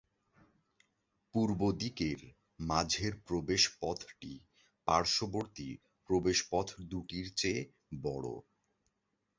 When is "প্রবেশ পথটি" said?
3.27-4.33